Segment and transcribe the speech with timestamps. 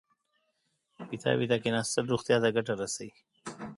[1.09, 3.13] پیتاوي ته کېناستل روغتیا ته ګټه رسوي.